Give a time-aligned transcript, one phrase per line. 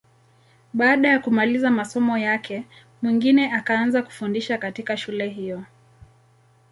[0.73, 2.63] Baada ya kumaliza masomo yake,
[3.01, 5.63] Mwingine akaanza kufundisha katika shule hiyo.